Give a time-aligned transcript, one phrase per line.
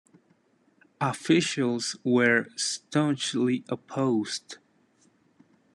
[0.99, 4.57] Officials were staunchly opposed.